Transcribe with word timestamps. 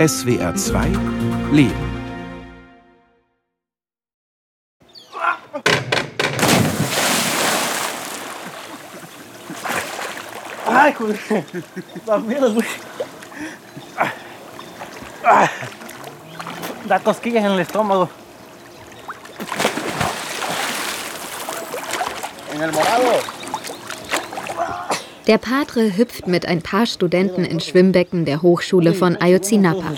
SWR 0.00 0.54
2 0.54 0.72
Leben. 1.52 1.74
Vendo? 12.26 12.62
Da 16.86 17.00
cosquillas 17.00 17.44
en 17.44 17.52
el 17.52 17.60
estómago. 17.60 18.08
En 22.54 22.62
el 22.62 22.72
morado. 22.72 23.39
Der 25.30 25.38
Padre 25.38 25.96
hüpft 25.96 26.26
mit 26.26 26.44
ein 26.44 26.60
paar 26.60 26.86
Studenten 26.86 27.44
ins 27.44 27.64
Schwimmbecken 27.64 28.24
der 28.24 28.42
Hochschule 28.42 28.94
von 28.94 29.14
Ayotzinapa. 29.14 29.94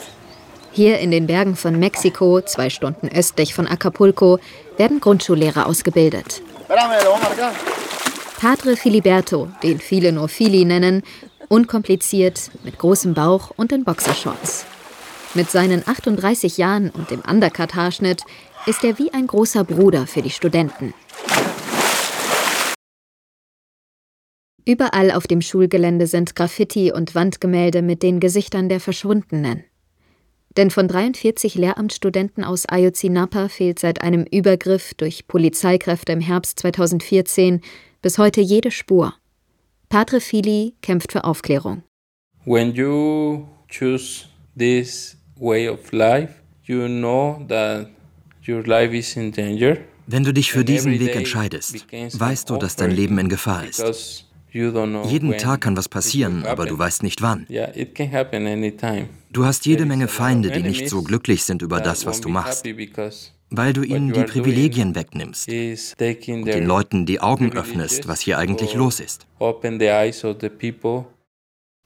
Hier 0.73 0.99
in 0.99 1.11
den 1.11 1.27
Bergen 1.27 1.57
von 1.57 1.79
Mexiko, 1.79 2.43
zwei 2.43 2.69
Stunden 2.69 3.09
östlich 3.09 3.55
von 3.55 3.67
Acapulco, 3.67 4.39
werden 4.77 5.01
Grundschullehrer 5.01 5.67
ausgebildet. 5.67 6.43
Padre 8.43 8.77
Filiberto, 8.77 9.49
den 9.63 9.79
viele 9.79 10.13
nur 10.13 10.29
Fili 10.29 10.67
nennen, 10.67 11.03
unkompliziert, 11.49 12.51
mit 12.63 12.79
großem 12.79 13.15
Bauch 13.15 13.53
und 13.57 13.73
in 13.73 13.85
Boxershorts. 13.85 14.67
Mit 15.33 15.51
seinen 15.51 15.83
38 15.89 16.59
Jahren 16.59 16.91
und 16.91 17.11
dem 17.11 17.21
Undercut-Haarschnitt 17.21 18.21
ist 18.67 18.85
er 18.85 18.99
wie 18.99 19.15
ein 19.15 19.29
großer 19.29 19.65
Bruder 19.65 20.07
für 20.07 20.21
die 20.21 20.29
Studenten. 20.29 20.93
Überall 24.65 25.11
auf 25.11 25.27
dem 25.27 25.41
Schulgelände 25.41 26.07
sind 26.07 26.37
Graffiti 26.37 26.93
und 26.93 27.15
Wandgemälde 27.17 27.83
mit 27.83 28.03
den 28.03 28.21
Gesichtern 28.21 28.69
der 28.69 28.79
Verschwundenen. 28.79 29.65
Denn 30.57 30.71
von 30.71 30.87
43 30.87 31.55
Lehramtsstudenten 31.57 32.45
aus 32.45 32.67
Ayotzinapa 32.67 33.49
fehlt 33.49 33.79
seit 33.79 34.03
einem 34.03 34.25
Übergriff 34.25 34.95
durch 34.95 35.27
Polizeikräfte 35.27 36.13
im 36.13 36.21
Herbst 36.21 36.61
2014 36.61 37.61
bis 38.03 38.19
heute 38.19 38.41
jede 38.41 38.71
Spur. 38.71 39.15
Padre 39.89 40.21
Fili 40.21 40.75
kämpft 40.81 41.13
für 41.13 41.25
Aufklärung. 41.25 41.83
When 42.45 42.73
you 42.75 43.47
choose 43.69 44.27
this 44.57 45.17
way 45.39 45.69
of 45.69 45.91
life, 45.93 46.35
you 46.65 46.87
know 46.87 47.45
that 47.49 47.89
your 48.47 48.65
life 48.65 48.97
is 48.97 49.17
in 49.17 49.33
danger. 49.33 49.79
Wenn 50.07 50.25
du 50.25 50.33
dich 50.33 50.53
für 50.53 50.65
diesen 50.65 50.99
Weg 51.01 51.17
entscheidest, 51.17 51.87
weißt 51.93 52.51
du, 52.51 52.57
dass 52.59 52.77
dein 52.77 52.91
Leben 52.91 53.19
in 53.19 53.29
Gefahr 53.29 53.65
ist. 53.65 54.27
Jeden 54.53 55.39
Tag 55.39 55.63
kann 55.63 55.77
was 55.77 55.89
passieren, 55.89 56.45
aber 56.45 56.67
du 56.67 56.79
weißt 56.79 57.03
nicht 57.03 57.23
wann. 57.23 57.47
Du 59.33 59.45
hast 59.45 59.67
jede 59.67 59.87
Menge 59.87 60.09
Feinde, 60.09 60.51
die 60.51 60.63
nicht 60.63 60.89
so 60.89 61.03
glücklich 61.03 61.45
sind 61.45 61.63
über 61.63 61.81
das, 61.81 62.05
was 62.05 62.21
du 62.21 62.29
machst, 62.29 62.67
weil 63.51 63.73
du 63.73 63.83
ihnen 63.83 64.13
die 64.13 64.25
Privilegien 64.25 64.95
wegnimmst 64.95 65.49
und 65.49 66.45
den 66.47 66.67
Leuten 66.67 67.07
die 67.07 67.21
Augen 67.21 67.53
öffnest, 67.53 68.09
was 68.09 68.21
hier 68.21 68.39
eigentlich 68.39 68.75
los 68.75 69.01
ist. 69.01 69.27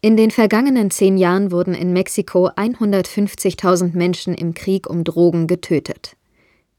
In 0.02 0.16
den 0.16 0.30
vergangenen 0.30 0.90
zehn 0.90 1.16
Jahren 1.16 1.50
wurden 1.50 1.74
in 1.74 1.92
Mexiko 1.92 2.48
150.000 2.48 3.96
Menschen 3.96 4.34
im 4.34 4.54
Krieg 4.54 4.88
um 4.88 5.04
Drogen 5.04 5.46
getötet. 5.46 6.16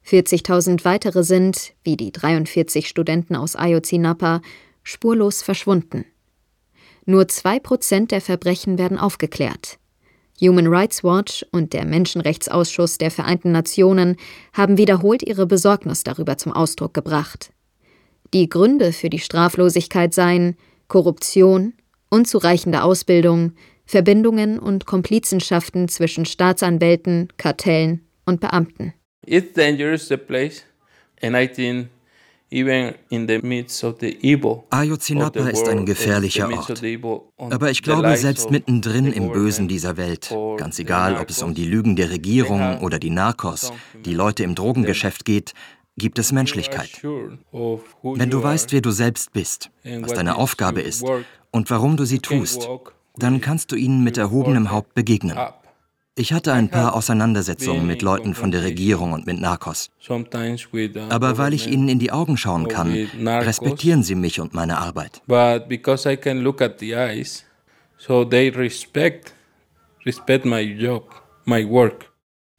40.000 0.06 0.86
weitere 0.86 1.24
sind, 1.24 1.74
wie 1.84 1.98
die 1.98 2.12
43 2.12 2.88
Studenten 2.88 3.36
aus 3.36 3.56
Ayotzinapa, 3.58 4.42
spurlos 4.88 5.42
verschwunden. 5.42 6.06
Nur 7.06 7.28
zwei 7.28 7.60
Prozent 7.60 8.12
der 8.12 8.22
Verbrechen 8.22 8.78
werden 8.78 8.98
aufgeklärt. 8.98 9.78
Human 10.40 10.68
Rights 10.68 11.04
Watch 11.04 11.46
und 11.52 11.74
der 11.74 11.86
Menschenrechtsausschuss 11.86 12.98
der 12.98 13.12
Vereinten 13.12 13.52
Nationen 13.52 14.18
haben 14.54 14.78
wiederholt 14.78 15.24
ihre 15.24 15.46
Besorgnis 15.46 16.04
darüber 16.04 16.38
zum 16.38 16.54
Ausdruck 16.54 16.94
gebracht. 16.94 17.52
Die 18.34 18.48
Gründe 18.48 18.94
für 18.94 19.10
die 19.10 19.20
Straflosigkeit 19.20 20.14
seien 20.14 20.56
Korruption, 20.88 21.74
unzureichende 22.10 22.84
Ausbildung, 22.84 23.54
Verbindungen 23.86 24.60
und 24.60 24.86
Komplizenschaften 24.86 25.88
zwischen 25.88 26.26
Staatsanwälten, 26.26 27.30
Kartellen 27.38 28.06
und 28.26 28.40
Beamten. 28.40 28.94
It's 29.26 29.54
dangerous 29.54 30.08
the 30.08 30.18
place 30.18 30.64
and 31.22 31.36
I 31.36 31.48
think 31.48 31.90
Ayotzinapa 34.70 35.50
ist 35.50 35.68
ein 35.68 35.86
gefährlicher 35.86 36.50
Ort. 36.50 36.82
Aber 37.38 37.72
ich 37.72 37.84
glaube, 37.84 38.16
selbst 38.16 38.52
mittendrin 38.52 39.12
im 39.12 39.32
Bösen 39.34 39.68
dieser 39.68 39.98
Welt, 39.98 40.34
ganz 40.58 40.80
egal, 40.80 41.18
ob 41.18 41.30
es 41.30 41.44
um 41.44 41.54
die 41.54 41.66
Lügen 41.66 41.98
der 41.98 42.10
Regierung 42.10 42.80
oder 42.80 43.00
die 43.00 43.10
Narcos, 43.10 43.74
die 44.06 44.14
Leute 44.14 44.44
im 44.44 44.56
Drogengeschäft 44.56 45.26
geht, 45.26 45.54
gibt 45.98 46.20
es 46.20 46.32
Menschlichkeit. 46.32 47.02
Wenn 47.04 48.30
du 48.30 48.42
weißt, 48.42 48.72
wer 48.72 48.82
du 48.82 48.92
selbst 48.92 49.34
bist, 49.34 49.70
was 49.84 50.14
deine 50.14 50.38
Aufgabe 50.38 50.80
ist 50.82 51.06
und 51.52 51.70
warum 51.70 51.98
du 51.98 52.06
sie 52.06 52.20
tust, 52.20 52.70
dann 53.18 53.42
kannst 53.42 53.72
du 53.72 53.76
ihnen 53.76 54.04
mit 54.04 54.18
erhobenem 54.18 54.72
Haupt 54.72 54.94
begegnen. 54.94 55.38
Ich 56.20 56.34
hatte 56.34 56.52
ein 56.52 56.70
paar 56.70 56.96
Auseinandersetzungen 56.96 57.86
mit 57.86 58.02
Leuten 58.02 58.34
von 58.34 58.50
der 58.50 58.64
Regierung 58.64 59.14
und 59.14 59.28
mit 59.28 59.40
Narcos. 59.40 59.92
Aber 61.10 61.38
weil 61.38 61.54
ich 61.54 61.68
ihnen 61.68 61.90
in 61.90 62.00
die 62.00 62.12
Augen 62.12 62.38
schauen 62.38 62.68
kann, 62.68 62.92
respektieren 63.24 64.02
sie 64.02 64.16
mich 64.16 64.40
und 64.40 64.56
meine 64.56 64.80
Arbeit. 64.80 65.22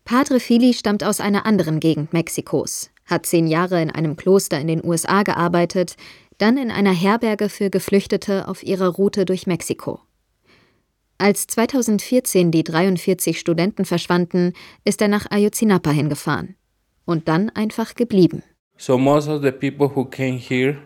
Padre 0.05 0.39
Fili 0.39 0.73
stammt 0.73 1.03
aus 1.03 1.19
einer 1.19 1.45
anderen 1.45 1.81
Gegend 1.81 2.13
Mexikos, 2.13 2.91
hat 3.07 3.27
zehn 3.27 3.49
Jahre 3.49 3.83
in 3.83 3.91
einem 3.91 4.17
Kloster 4.17 4.61
in 4.61 4.69
den 4.69 4.85
USA 4.85 5.25
gearbeitet, 5.25 5.97
dann 6.39 6.59
in 6.59 6.71
einer 6.71 6.93
Herberge 6.93 7.49
für 7.49 7.71
Geflüchtete 7.71 8.47
auf 8.47 8.63
ihrer 8.63 8.89
Route 8.89 9.25
durch 9.25 9.49
Mexiko. 9.49 10.01
Als 11.21 11.49
2014 11.49 12.53
die 12.53 12.63
43 12.63 13.41
Studenten 13.41 13.85
verschwanden, 13.85 14.53
ist 14.85 15.03
er 15.03 15.09
nach 15.09 15.29
Ayotzinapa 15.29 15.91
hingefahren 15.91 16.55
und 17.05 17.27
dann 17.27 17.51
einfach 17.51 17.97
geblieben. 17.97 18.45
So 18.77 18.97
most 18.97 19.29
of 19.29 19.43
the 19.43 19.51
people 19.51 19.91
who 19.93 20.05
came 20.05 20.39
here, 20.39 20.79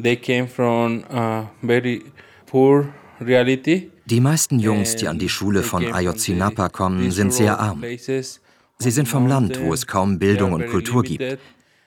they 0.00 0.14
came 0.14 0.46
from 0.46 1.02
a 1.10 1.50
very 1.62 2.04
poor 2.46 2.94
reality. 3.20 3.90
Die 4.04 4.20
meisten 4.20 4.60
Jungs, 4.60 4.94
die 4.94 5.08
an 5.08 5.18
die 5.18 5.28
Schule 5.28 5.64
von 5.64 5.92
Ayotzinapa 5.92 6.68
kommen, 6.68 7.10
sind 7.10 7.32
sehr 7.32 7.58
arm. 7.58 7.82
Sie 7.82 8.90
sind 8.90 9.08
vom 9.08 9.26
Land, 9.26 9.60
wo 9.60 9.72
es 9.74 9.88
kaum 9.88 10.20
Bildung 10.20 10.52
und 10.52 10.68
Kultur 10.68 11.02
gibt. 11.02 11.38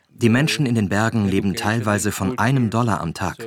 Die 0.09 0.27
Menschen 0.27 0.65
in 0.65 0.75
den 0.75 0.89
Bergen 0.89 1.29
leben 1.29 1.55
teilweise 1.55 2.11
von 2.11 2.37
einem 2.37 2.69
Dollar 2.69 2.99
am 2.99 3.13
Tag. 3.13 3.37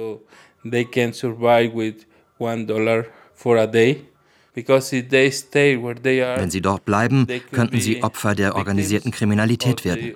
Wenn 4.55 6.51
sie 6.51 6.61
dort 6.61 6.85
bleiben, 6.85 7.27
könnten 7.53 7.81
sie 7.81 8.03
Opfer 8.03 8.35
der 8.35 8.55
organisierten 8.55 9.11
Kriminalität 9.11 9.85
werden 9.85 10.15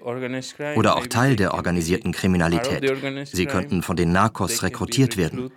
oder 0.76 0.96
auch 0.96 1.06
Teil 1.06 1.36
der 1.36 1.54
organisierten 1.54 2.12
Kriminalität. 2.12 2.82
Sie 3.26 3.46
könnten 3.46 3.82
von 3.82 3.96
den 3.96 4.12
Narcos 4.12 4.62
rekrutiert 4.62 5.16
werden 5.16 5.50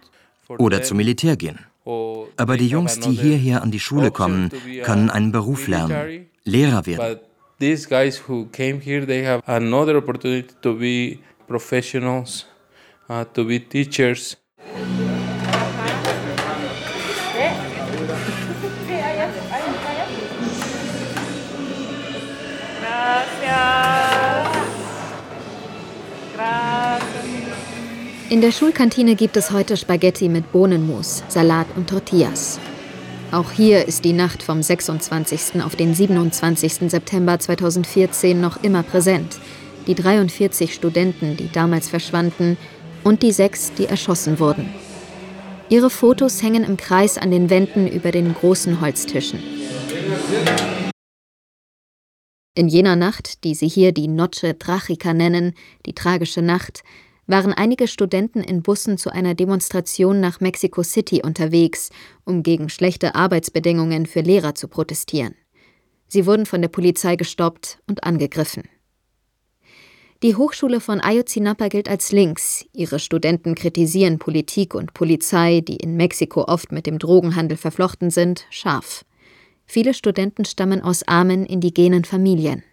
oder 0.48 0.82
zum 0.82 0.98
Militär 0.98 1.36
gehen. 1.36 1.60
Aber 2.38 2.56
die 2.58 2.68
Jungs, 2.68 3.00
die 3.00 3.12
hierher 3.12 3.64
an 3.64 3.72
die 3.72 3.80
Schule 3.80 4.12
kommen, 4.12 4.50
können 4.84 5.10
einen 5.10 5.32
Beruf 5.32 5.68
lernen, 5.68 6.28
Lehrer 6.44 6.86
werden. 6.86 7.20
These 7.60 7.90
guys 7.90 8.24
who 8.26 8.46
came 8.54 8.80
here, 8.80 9.06
they 9.06 9.26
have 9.26 9.44
another 9.46 9.98
opportunity 9.98 10.48
to 10.62 10.76
be 10.76 11.20
professionals, 11.46 12.46
uh, 13.10 13.26
to 13.34 13.44
be 13.44 13.60
teachers. 13.60 14.38
In 28.30 28.42
der 28.42 28.52
Schulkantine 28.52 29.16
gibt 29.16 29.38
es 29.38 29.50
heute 29.50 29.76
Spaghetti 29.76 30.30
mit 30.30 30.52
Bohnenmus, 30.52 31.24
Salat 31.30 31.66
und 31.76 31.90
Tortillas. 31.90 32.60
Auch 33.32 33.50
hier 33.50 33.88
ist 33.88 34.06
die 34.06 34.14
Nacht 34.14 34.44
vom 34.44 34.62
26. 34.62 35.64
auf 35.64 35.76
den 35.76 35.96
27. 35.96 36.92
September 36.92 37.40
2014 37.40 38.40
noch 38.40 38.62
immer 38.62 38.84
präsent. 38.84 39.40
Die 39.88 39.96
43 39.96 40.76
Studenten, 40.76 41.38
die 41.38 41.52
damals 41.52 41.90
verschwanden, 41.90 42.56
und 43.04 43.24
die 43.24 43.32
sechs, 43.32 43.74
die 43.74 43.88
erschossen 43.88 44.38
wurden. 44.38 44.70
Ihre 45.70 45.90
Fotos 45.90 46.44
hängen 46.44 46.64
im 46.64 46.78
Kreis 46.78 47.18
an 47.18 47.32
den 47.32 47.50
Wänden 47.50 47.88
über 47.88 48.12
den 48.12 48.36
großen 48.36 48.80
Holztischen. 48.80 49.40
In 52.54 52.68
jener 52.68 52.96
Nacht, 52.96 53.44
die 53.44 53.56
sie 53.56 53.68
hier 53.68 53.92
die 53.92 54.08
Noche 54.08 54.60
Tragica 54.60 55.16
nennen, 55.16 55.56
die 55.88 55.94
tragische 55.94 56.44
Nacht, 56.44 56.84
waren 57.30 57.54
einige 57.54 57.88
Studenten 57.88 58.42
in 58.42 58.64
Bussen 58.64 58.98
zu 58.98 59.12
einer 59.12 59.36
Demonstration 59.36 60.20
nach 60.20 60.40
Mexico 60.40 60.82
City 60.82 61.22
unterwegs, 61.24 61.92
um 62.26 62.42
gegen 62.42 62.70
schlechte 62.70 63.14
Arbeitsbedingungen 63.14 64.08
für 64.08 64.22
Lehrer 64.22 64.56
zu 64.56 64.68
protestieren. 64.68 65.36
Sie 66.08 66.26
wurden 66.26 66.48
von 66.48 66.62
der 66.62 66.70
Polizei 66.70 67.16
gestoppt 67.16 67.80
und 67.88 68.04
angegriffen. 68.04 68.64
Die 70.24 70.36
Hochschule 70.36 70.82
von 70.82 71.00
Ayotzinapa 71.00 71.68
gilt 71.68 71.88
als 71.88 72.12
links. 72.12 72.66
Ihre 72.74 72.98
Studenten 73.00 73.54
kritisieren 73.54 74.18
Politik 74.18 74.74
und 74.74 74.94
Polizei, 74.94 75.62
die 75.62 75.78
in 75.78 75.96
Mexiko 75.96 76.46
oft 76.46 76.72
mit 76.72 76.88
dem 76.88 76.98
Drogenhandel 76.98 77.58
verflochten 77.58 78.10
sind, 78.10 78.46
scharf. 78.50 79.06
Viele 79.66 79.94
Studenten 79.94 80.46
stammen 80.46 80.82
aus 80.82 81.08
armen, 81.08 81.46
indigenen 81.46 82.04
Familien. 82.04 82.64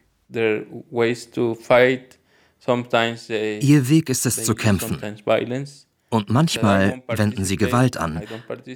Ihr 2.67 3.89
Weg 3.89 4.09
ist 4.09 4.27
es 4.27 4.45
zu 4.45 4.55
kämpfen. 4.55 4.99
Und 6.09 6.31
manchmal 6.31 7.03
wenden 7.09 7.45
sie 7.45 7.57
Gewalt 7.57 7.97
an, 7.97 8.23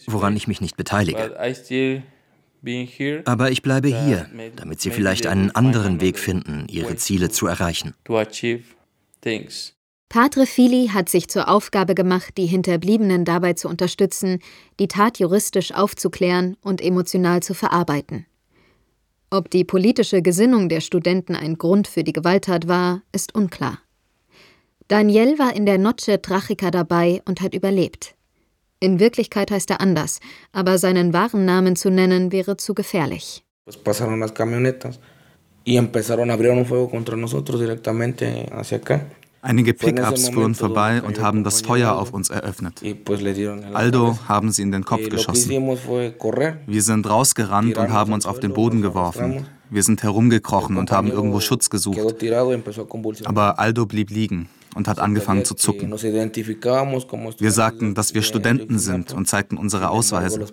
woran 0.07 0.37
ich 0.37 0.49
mich 0.49 0.61
nicht 0.61 0.77
beteilige. 0.77 1.37
Aber 3.25 3.51
ich 3.51 3.63
bleibe 3.63 3.89
hier, 3.89 4.29
damit 4.57 4.81
Sie 4.81 4.91
vielleicht 4.91 5.27
einen 5.27 5.51
anderen 5.53 6.01
Weg 6.01 6.19
finden, 6.19 6.67
Ihre 6.69 6.97
Ziele 6.97 7.31
zu 7.31 7.47
erreichen. 7.47 7.95
Padre 10.09 10.45
Fili 10.45 10.89
hat 10.93 11.09
sich 11.09 11.29
zur 11.29 11.49
Aufgabe 11.49 11.95
gemacht, 11.95 12.37
die 12.37 12.47
Hinterbliebenen 12.47 13.25
dabei 13.25 13.53
zu 13.53 13.69
unterstützen, 13.69 14.41
die 14.81 14.89
Tat 14.89 15.21
juristisch 15.21 15.73
aufzuklären 15.73 16.57
und 16.63 16.81
emotional 16.81 17.45
zu 17.45 17.55
verarbeiten. 17.55 18.27
Ob 19.33 19.49
die 19.49 19.63
politische 19.63 20.23
Gesinnung 20.23 20.69
der 20.69 20.81
Studenten 20.81 21.37
ein 21.37 21.57
Grund 21.57 21.87
für 21.87 22.03
die 22.03 22.13
Gewalttat 22.13 22.67
war, 22.67 23.03
ist 23.13 23.33
unklar. 23.33 23.79
Daniel 24.89 25.39
war 25.39 25.55
in 25.55 25.67
der 25.67 25.79
Noche 25.79 26.21
Trachica 26.21 26.73
dabei 26.73 27.23
und 27.27 27.41
hat 27.41 27.55
überlebt. 27.55 28.17
In 28.81 28.99
Wirklichkeit 28.99 29.53
heißt 29.53 29.71
er 29.71 29.81
anders, 29.81 30.19
aber 30.51 30.79
seinen 30.79 31.13
wahren 31.13 31.45
Namen 31.45 31.77
zu 31.77 31.91
nennen 31.91 32.33
wäre 32.33 32.57
zu 32.57 32.75
gefährlich. 32.75 33.45
Einige 39.43 39.73
Pickups 39.73 40.29
fuhren 40.29 40.55
vorbei 40.55 41.03
und 41.03 41.21
haben 41.21 41.45
das 41.45 41.63
Feuer 41.63 41.97
auf 41.97 42.13
uns 42.13 42.29
eröffnet. 42.29 42.83
Aldo 43.73 44.19
haben 44.29 44.53
sie 44.53 44.63
in 44.63 44.73
den 44.73 44.85
Kopf 44.85 45.09
geschossen. 45.09 45.51
Wir 46.67 46.83
sind 46.83 47.09
rausgerannt 47.09 47.79
und 47.79 47.91
haben 47.91 48.13
uns 48.13 48.27
auf 48.27 48.39
den 48.41 48.53
Boden 48.53 48.83
geworfen. 48.83 49.47
Wir 49.71 49.83
sind 49.83 50.03
herumgekrochen 50.03 50.77
und 50.77 50.91
haben 50.91 51.09
irgendwo 51.09 51.41
Schutz 51.41 51.71
gesucht. 51.71 52.01
Aber 53.25 53.59
Aldo 53.59 53.87
blieb 53.87 54.11
liegen 54.11 54.49
und 54.75 54.89
hat 54.89 54.99
angefangen 54.99 55.45
zu 55.45 55.55
zucken. 55.55 55.91
Wir 55.91 57.51
sagten, 57.51 57.95
dass 57.95 58.15
wir 58.15 58.23
Studenten 58.23 58.79
sind 58.79 59.13
und 59.13 59.27
zeigten 59.27 59.57
unsere 59.57 59.91
Ausweise. 59.91 60.47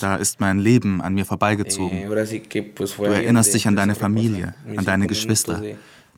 Da 0.00 0.16
ist 0.16 0.40
mein 0.40 0.58
Leben 0.58 1.00
an 1.00 1.14
mir 1.14 1.24
vorbeigezogen. 1.24 2.08
Du 2.08 3.04
erinnerst 3.04 3.54
dich 3.54 3.68
an 3.68 3.76
deine 3.76 3.94
Familie, 3.94 4.54
an 4.76 4.84
deine 4.84 5.06
Geschwister. 5.06 5.62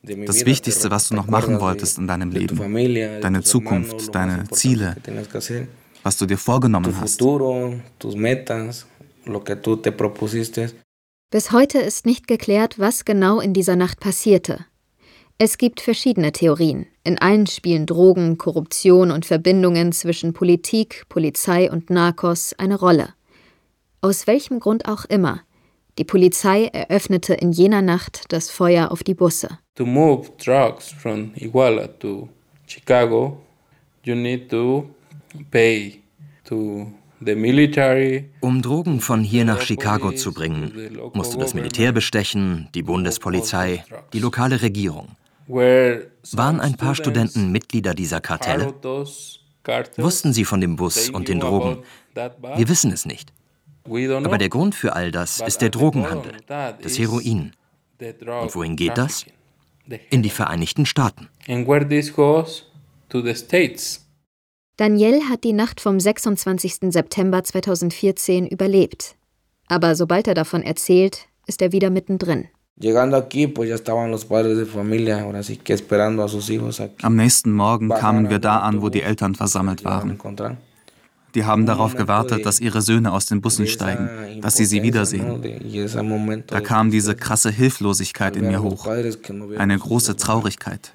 Das 0.03 0.45
Wichtigste, 0.45 0.89
was 0.89 1.09
du 1.09 1.15
noch 1.15 1.27
machen 1.27 1.59
wolltest 1.59 1.99
in 1.99 2.07
deinem 2.07 2.31
Leben, 2.31 2.57
deine 3.21 3.43
Zukunft, 3.43 4.13
deine 4.15 4.45
Ziele, 4.49 4.95
was 6.01 6.17
du 6.17 6.25
dir 6.25 6.37
vorgenommen 6.37 6.95
hast. 6.99 7.21
Bis 11.29 11.51
heute 11.51 11.77
ist 11.79 12.05
nicht 12.05 12.27
geklärt, 12.27 12.79
was 12.79 13.05
genau 13.05 13.39
in 13.39 13.53
dieser 13.53 13.75
Nacht 13.75 13.99
passierte. 13.99 14.65
Es 15.37 15.57
gibt 15.57 15.81
verschiedene 15.81 16.31
Theorien. 16.31 16.87
In 17.03 17.17
allen 17.17 17.47
spielen 17.47 17.85
Drogen, 17.85 18.37
Korruption 18.37 19.11
und 19.11 19.25
Verbindungen 19.25 19.91
zwischen 19.91 20.33
Politik, 20.33 21.05
Polizei 21.09 21.71
und 21.71 21.89
Narcos 21.89 22.53
eine 22.57 22.77
Rolle. 22.77 23.13
Aus 24.01 24.27
welchem 24.27 24.59
Grund 24.59 24.87
auch 24.87 25.05
immer. 25.05 25.41
Die 25.97 26.03
Polizei 26.03 26.65
eröffnete 26.65 27.33
in 27.33 27.51
jener 27.51 27.81
Nacht 27.81 28.25
das 28.29 28.49
Feuer 28.49 28.91
auf 28.91 29.03
die 29.03 29.15
Busse. 29.15 29.57
To 29.75 29.85
move 29.85 30.31
drugs 30.37 30.89
from 30.89 31.31
Iguala 31.35 31.87
to 31.99 32.27
Chicago, 32.67 33.37
you 34.03 34.15
need 34.15 34.49
to 34.49 34.89
pay 35.49 36.01
to 36.45 36.87
um 38.41 38.61
Drogen 38.63 38.99
von 38.99 39.23
hier 39.23 39.45
nach 39.45 39.61
Chicago 39.61 40.11
zu 40.11 40.33
bringen, 40.33 40.97
musst 41.13 41.35
du 41.35 41.37
das 41.37 41.53
Militär 41.53 41.91
bestechen, 41.91 42.67
die 42.73 42.81
Bundespolizei, 42.81 43.85
die 44.11 44.19
lokale 44.19 44.63
Regierung. 44.63 45.09
Waren 45.47 46.59
ein 46.59 46.77
paar 46.77 46.95
Studenten 46.95 47.51
Mitglieder 47.51 47.93
dieser 47.93 48.21
Kartelle? 48.21 48.73
Wussten 49.97 50.33
sie 50.33 50.45
von 50.45 50.61
dem 50.61 50.75
Bus 50.75 51.11
und 51.11 51.27
den 51.27 51.39
Drogen? 51.39 51.83
Wir 52.15 52.67
wissen 52.67 52.91
es 52.91 53.05
nicht. 53.05 53.31
Aber 53.85 54.39
der 54.39 54.49
Grund 54.49 54.73
für 54.73 54.95
all 54.95 55.11
das 55.11 55.41
ist 55.41 55.61
der 55.61 55.69
Drogenhandel, 55.69 56.33
das 56.47 56.97
Heroin. 56.97 57.53
Und 57.99 58.55
wohin 58.55 58.75
geht 58.75 58.97
das? 58.97 59.25
In 60.09 60.23
die 60.23 60.29
Vereinigten 60.29 60.85
Staaten. 60.85 61.27
Daniel 64.77 65.21
hat 65.29 65.43
die 65.43 65.53
Nacht 65.53 65.81
vom 65.81 65.99
26. 65.99 66.91
September 66.91 67.43
2014 67.43 68.47
überlebt. 68.47 69.15
Aber 69.67 69.95
sobald 69.95 70.27
er 70.27 70.33
davon 70.33 70.63
erzählt, 70.63 71.27
ist 71.45 71.61
er 71.61 71.71
wieder 71.71 71.89
mittendrin. 71.89 72.47
Am 77.01 77.15
nächsten 77.15 77.51
Morgen 77.51 77.89
kamen 77.89 78.29
wir 78.29 78.39
da 78.39 78.57
an, 78.59 78.81
wo 78.81 78.89
die 78.89 79.01
Eltern 79.01 79.35
versammelt 79.35 79.85
waren. 79.85 80.17
Die 81.35 81.45
haben 81.45 81.65
darauf 81.65 81.95
gewartet, 81.95 82.45
dass 82.45 82.59
ihre 82.59 82.81
Söhne 82.81 83.11
aus 83.11 83.25
den 83.25 83.41
Bussen 83.41 83.67
steigen, 83.67 84.09
dass 84.41 84.55
sie 84.55 84.65
sie 84.65 84.83
wiedersehen. 84.83 85.41
Da 86.47 86.61
kam 86.61 86.91
diese 86.91 87.15
krasse 87.15 87.51
Hilflosigkeit 87.51 88.35
in 88.35 88.47
mir 88.47 88.61
hoch, 88.61 88.87
eine 89.57 89.77
große 89.77 90.15
Traurigkeit. 90.17 90.93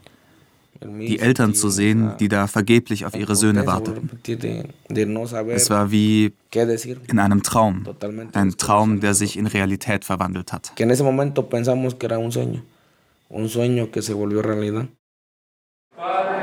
Die 0.83 1.19
Eltern 1.21 1.55
zu 1.55 1.71
sehen, 1.71 2.13
die 2.21 2.29
da 2.29 2.47
vergeblich 2.47 3.07
auf 3.07 3.17
ihre 3.17 3.35
Söhne 3.35 3.67
warteten. 3.67 4.11
Es 5.49 5.71
war 5.71 5.91
wie 5.91 6.33
in 7.09 7.19
einem 7.19 7.43
Traum, 7.43 7.87
ein 8.33 8.57
Traum, 8.59 9.01
der 9.01 9.15
sich 9.15 9.39
in 9.39 9.47
Realität 9.47 10.05
verwandelt 10.05 10.53
hat. 10.53 10.73
Padre 15.97 16.36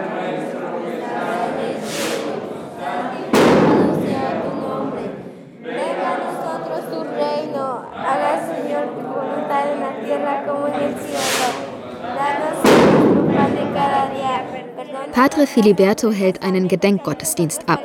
Filiberto 15.46 16.12
hält 16.12 16.44
einen 16.44 16.68
Gedenkgottesdienst 16.68 17.70
ab. 17.70 17.82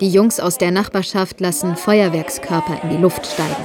Die 0.00 0.10
Jungs 0.10 0.38
aus 0.40 0.58
der 0.58 0.70
Nachbarschaft 0.70 1.40
lassen 1.40 1.74
Feuerwerkskörper 1.76 2.82
in 2.82 2.90
die 2.90 2.96
Luft 2.98 3.26
steigen. 3.26 3.56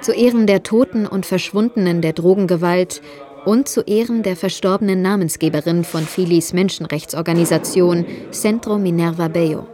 Zu 0.00 0.12
Ehren 0.12 0.46
der 0.46 0.62
Toten 0.62 1.06
und 1.06 1.26
Verschwundenen 1.26 2.00
der 2.00 2.14
Drogengewalt 2.14 3.02
und 3.44 3.68
zu 3.68 3.82
Ehren 3.82 4.22
der 4.22 4.36
verstorbenen 4.36 5.02
Namensgeberin 5.02 5.84
von 5.84 6.02
Filis 6.02 6.54
Menschenrechtsorganisation 6.54 8.06
Centro 8.30 8.78
Minerva 8.78 9.28
Bello. 9.28 9.66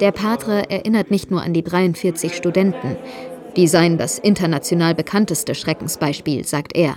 Der 0.00 0.12
Padre 0.12 0.70
erinnert 0.70 1.10
nicht 1.10 1.30
nur 1.30 1.42
an 1.42 1.54
die 1.54 1.64
43 1.64 2.34
Studenten, 2.34 2.96
die 3.56 3.66
seien 3.66 3.96
das 3.96 4.18
international 4.18 4.94
bekannteste 4.94 5.54
Schreckensbeispiel, 5.54 6.44
sagt 6.44 6.76
er 6.76 6.96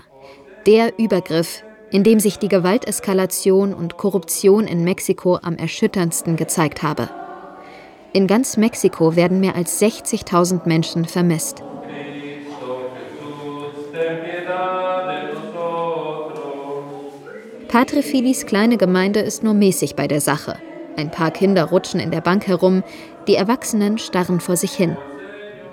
der 0.65 0.97
Übergriff, 0.99 1.63
in 1.91 2.03
dem 2.03 2.19
sich 2.19 2.39
die 2.39 2.47
Gewalteskalation 2.47 3.73
und 3.73 3.97
Korruption 3.97 4.65
in 4.65 4.83
Mexiko 4.83 5.37
am 5.41 5.55
erschütterndsten 5.57 6.35
gezeigt 6.35 6.83
habe. 6.83 7.09
In 8.13 8.27
ganz 8.27 8.57
Mexiko 8.57 9.15
werden 9.15 9.39
mehr 9.39 9.55
als 9.55 9.81
60.000 9.81 10.67
Menschen 10.67 11.05
vermisst. 11.05 11.63
Padre 17.67 18.03
Filis 18.03 18.45
kleine 18.45 18.75
Gemeinde 18.75 19.21
ist 19.21 19.43
nur 19.43 19.53
mäßig 19.53 19.95
bei 19.95 20.07
der 20.07 20.19
Sache. 20.19 20.57
Ein 20.97 21.09
paar 21.09 21.31
Kinder 21.31 21.65
rutschen 21.65 22.01
in 22.01 22.11
der 22.11 22.19
Bank 22.19 22.47
herum, 22.47 22.83
die 23.27 23.35
Erwachsenen 23.35 23.97
starren 23.97 24.41
vor 24.41 24.57
sich 24.57 24.73
hin. 24.73 24.97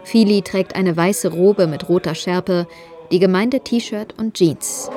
Fili 0.04 0.42
trägt 0.42 0.76
eine 0.76 0.97
weiße 0.97 1.28
Robe 1.28 1.66
mit 1.66 1.88
roter 1.88 2.14
Schärpe, 2.14 2.68
die 3.10 3.18
Gemeinde-T-Shirt 3.18 4.14
und 4.18 4.34
Jeans. 4.34 4.90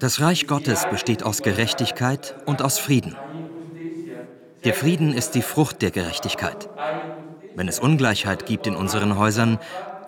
Das 0.00 0.20
Reich 0.20 0.46
Gottes 0.46 0.86
besteht 0.90 1.22
aus 1.22 1.42
Gerechtigkeit 1.42 2.36
und 2.46 2.62
aus 2.62 2.78
Frieden. 2.78 3.16
Der 4.64 4.74
Frieden 4.74 5.12
ist 5.12 5.34
die 5.34 5.42
Frucht 5.42 5.82
der 5.82 5.90
Gerechtigkeit. 5.90 6.68
Wenn 7.56 7.68
es 7.68 7.78
Ungleichheit 7.80 8.46
gibt 8.46 8.66
in 8.66 8.76
unseren 8.76 9.18
Häusern, 9.18 9.58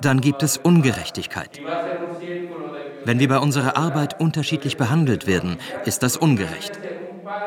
dann 0.02 0.20
gibt 0.20 0.42
es 0.42 0.56
Ungerechtigkeit. 0.56 1.60
Wenn 3.04 3.18
wir 3.18 3.28
bei 3.28 3.38
unserer 3.38 3.76
Arbeit 3.76 4.20
unterschiedlich 4.20 4.76
behandelt 4.76 5.26
werden, 5.26 5.56
ist 5.84 6.02
das 6.02 6.16
ungerecht. 6.16 6.78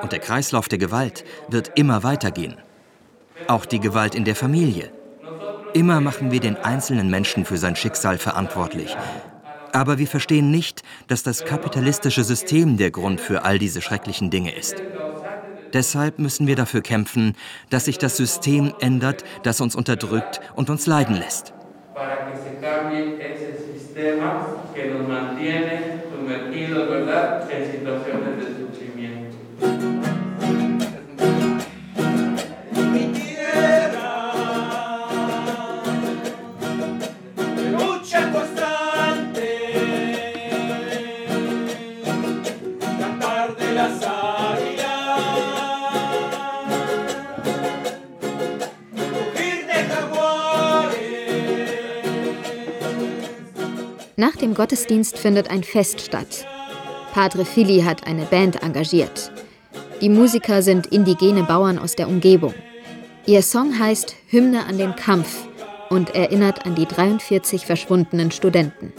Und 0.01 0.11
der 0.11 0.19
Kreislauf 0.19 0.67
der 0.67 0.79
Gewalt 0.79 1.23
wird 1.47 1.71
immer 1.75 2.03
weitergehen. 2.03 2.55
Auch 3.47 3.65
die 3.65 3.79
Gewalt 3.79 4.15
in 4.15 4.25
der 4.25 4.35
Familie. 4.35 4.91
Immer 5.73 6.01
machen 6.01 6.31
wir 6.31 6.39
den 6.39 6.57
einzelnen 6.57 7.09
Menschen 7.09 7.45
für 7.45 7.57
sein 7.57 7.75
Schicksal 7.75 8.17
verantwortlich. 8.17 8.95
Aber 9.71 9.97
wir 9.97 10.07
verstehen 10.07 10.51
nicht, 10.51 10.83
dass 11.07 11.23
das 11.23 11.45
kapitalistische 11.45 12.23
System 12.23 12.77
der 12.77 12.91
Grund 12.91 13.19
für 13.19 13.43
all 13.43 13.57
diese 13.57 13.81
schrecklichen 13.81 14.29
Dinge 14.29 14.55
ist. 14.55 14.75
Deshalb 15.73 16.19
müssen 16.19 16.45
wir 16.45 16.55
dafür 16.55 16.81
kämpfen, 16.81 17.35
dass 17.71 17.85
sich 17.85 17.97
das 17.97 18.15
System 18.15 18.73
ändert, 18.79 19.23
das 19.41 19.61
uns 19.61 19.75
unterdrückt 19.75 20.39
und 20.55 20.69
uns 20.69 20.85
leiden 20.85 21.15
lässt. 21.15 21.53
Que 24.73 24.85
nos 24.85 25.07
mantiene 25.07 26.03
sumergidos, 26.11 26.89
¿verdad?, 26.89 27.49
en 27.51 27.71
situaciones 27.71 28.32
dem 54.43 54.53
Gottesdienst 54.53 55.17
findet 55.17 55.49
ein 55.49 55.63
Fest 55.63 56.01
statt. 56.01 56.45
Padre 57.13 57.45
Fili 57.45 57.81
hat 57.81 58.05
eine 58.05 58.25
Band 58.25 58.61
engagiert. 58.61 59.31
Die 60.01 60.09
Musiker 60.09 60.61
sind 60.61 60.87
indigene 60.87 61.43
Bauern 61.43 61.79
aus 61.79 61.95
der 61.95 62.09
Umgebung. 62.09 62.53
Ihr 63.25 63.41
Song 63.41 63.79
heißt 63.79 64.15
Hymne 64.27 64.65
an 64.65 64.77
den 64.77 64.97
Kampf 64.97 65.47
und 65.89 66.13
erinnert 66.13 66.65
an 66.65 66.75
die 66.75 66.85
43 66.85 67.65
verschwundenen 67.65 68.31
Studenten. 68.31 68.91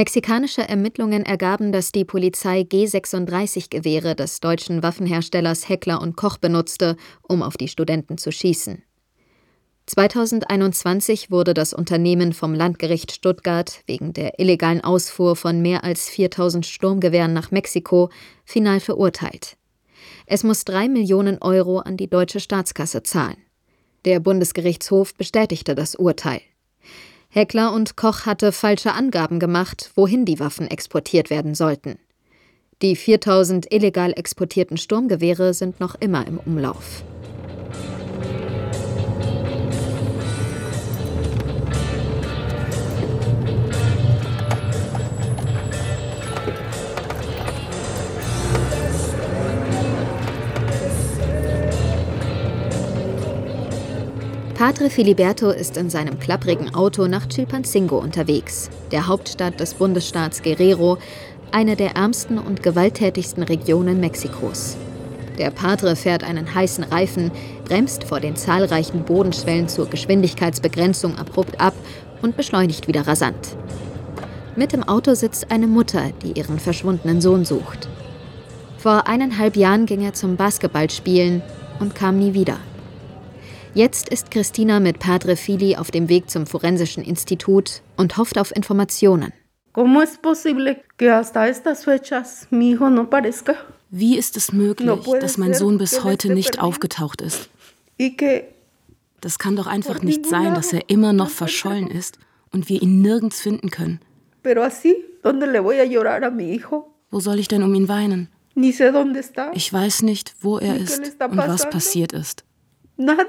Mexikanische 0.00 0.66
Ermittlungen 0.66 1.26
ergaben, 1.26 1.72
dass 1.72 1.92
die 1.92 2.06
Polizei 2.06 2.62
G36-Gewehre 2.62 4.16
des 4.16 4.40
deutschen 4.40 4.82
Waffenherstellers 4.82 5.68
Heckler 5.68 6.00
und 6.00 6.16
Koch 6.16 6.38
benutzte, 6.38 6.96
um 7.20 7.42
auf 7.42 7.58
die 7.58 7.68
Studenten 7.68 8.16
zu 8.16 8.32
schießen. 8.32 8.82
2021 9.84 11.30
wurde 11.30 11.52
das 11.52 11.74
Unternehmen 11.74 12.32
vom 12.32 12.54
Landgericht 12.54 13.12
Stuttgart 13.12 13.82
wegen 13.84 14.14
der 14.14 14.40
illegalen 14.40 14.82
Ausfuhr 14.82 15.36
von 15.36 15.60
mehr 15.60 15.84
als 15.84 16.08
4000 16.08 16.64
Sturmgewehren 16.64 17.34
nach 17.34 17.50
Mexiko 17.50 18.08
final 18.46 18.80
verurteilt. 18.80 19.58
Es 20.24 20.44
muss 20.44 20.64
drei 20.64 20.88
Millionen 20.88 21.36
Euro 21.42 21.80
an 21.80 21.98
die 21.98 22.08
deutsche 22.08 22.40
Staatskasse 22.40 23.02
zahlen. 23.02 23.36
Der 24.06 24.18
Bundesgerichtshof 24.18 25.14
bestätigte 25.14 25.74
das 25.74 25.94
Urteil. 25.94 26.40
Heckler 27.32 27.72
und 27.72 27.96
Koch 27.96 28.26
hatte 28.26 28.50
falsche 28.50 28.92
Angaben 28.92 29.38
gemacht, 29.38 29.92
wohin 29.94 30.24
die 30.24 30.40
Waffen 30.40 30.66
exportiert 30.66 31.30
werden 31.30 31.54
sollten. 31.54 31.98
Die 32.82 32.96
4000 32.96 33.72
illegal 33.72 34.12
exportierten 34.16 34.76
Sturmgewehre 34.76 35.54
sind 35.54 35.78
noch 35.78 35.94
immer 35.94 36.26
im 36.26 36.38
Umlauf. 36.38 37.04
Padre 54.60 54.90
Filiberto 54.90 55.48
ist 55.48 55.78
in 55.78 55.88
seinem 55.88 56.18
klapprigen 56.18 56.74
Auto 56.74 57.06
nach 57.06 57.26
Chilpancingo 57.26 57.96
unterwegs, 57.96 58.68
der 58.92 59.06
Hauptstadt 59.06 59.58
des 59.58 59.72
Bundesstaats 59.72 60.42
Guerrero, 60.42 60.98
eine 61.50 61.76
der 61.76 61.96
ärmsten 61.96 62.36
und 62.36 62.62
gewalttätigsten 62.62 63.42
Regionen 63.42 64.00
Mexikos. 64.00 64.76
Der 65.38 65.50
Padre 65.50 65.96
fährt 65.96 66.24
einen 66.24 66.54
heißen 66.54 66.84
Reifen, 66.84 67.30
bremst 67.64 68.04
vor 68.04 68.20
den 68.20 68.36
zahlreichen 68.36 69.04
Bodenschwellen 69.04 69.66
zur 69.66 69.88
Geschwindigkeitsbegrenzung 69.88 71.16
abrupt 71.16 71.58
ab 71.58 71.72
und 72.20 72.36
beschleunigt 72.36 72.86
wieder 72.86 73.06
rasant. 73.06 73.56
Mit 74.56 74.74
im 74.74 74.82
Auto 74.82 75.14
sitzt 75.14 75.50
eine 75.50 75.68
Mutter, 75.68 76.10
die 76.22 76.32
ihren 76.38 76.58
verschwundenen 76.58 77.22
Sohn 77.22 77.46
sucht. 77.46 77.88
Vor 78.76 79.08
eineinhalb 79.08 79.56
Jahren 79.56 79.86
ging 79.86 80.02
er 80.02 80.12
zum 80.12 80.36
Basketballspielen 80.36 81.40
und 81.78 81.94
kam 81.94 82.18
nie 82.18 82.34
wieder. 82.34 82.58
Jetzt 83.74 84.08
ist 84.08 84.32
Christina 84.32 84.80
mit 84.80 84.98
Padre 84.98 85.36
Fili 85.36 85.76
auf 85.76 85.92
dem 85.92 86.08
Weg 86.08 86.28
zum 86.28 86.44
Forensischen 86.44 87.04
Institut 87.04 87.82
und 87.96 88.16
hofft 88.16 88.36
auf 88.36 88.54
Informationen. 88.54 89.32
Wie 93.90 94.18
ist 94.18 94.36
es 94.36 94.52
möglich, 94.52 94.90
dass 95.20 95.38
mein 95.38 95.54
Sohn 95.54 95.78
bis 95.78 96.02
heute 96.02 96.34
nicht 96.34 96.60
aufgetaucht 96.60 97.20
ist? 97.22 97.48
Das 99.20 99.38
kann 99.38 99.54
doch 99.54 99.68
einfach 99.68 100.02
nicht 100.02 100.26
sein, 100.26 100.54
dass 100.54 100.72
er 100.72 100.90
immer 100.90 101.12
noch 101.12 101.30
verschollen 101.30 101.88
ist 101.88 102.18
und 102.50 102.68
wir 102.68 102.82
ihn 102.82 103.02
nirgends 103.02 103.40
finden 103.40 103.70
können. 103.70 104.00
Wo 107.10 107.20
soll 107.20 107.38
ich 107.38 107.46
denn 107.46 107.62
um 107.62 107.74
ihn 107.74 107.88
weinen? 107.88 108.28
Ich 109.54 109.72
weiß 109.72 110.02
nicht, 110.02 110.34
wo 110.40 110.58
er 110.58 110.76
ist 110.76 110.98
und 111.20 111.36
was 111.36 111.70
passiert 111.70 112.12
ist. 112.12 112.44
Nada. 112.96 113.24